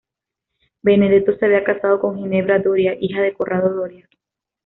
Benedetto 0.81 1.37
se 1.37 1.45
había 1.45 1.63
casado 1.63 1.99
con 1.99 2.17
Ginebra 2.17 2.57
Doria, 2.57 2.97
hija 2.99 3.21
de 3.21 3.35
Corrado 3.35 3.71
Doria. 3.71 4.09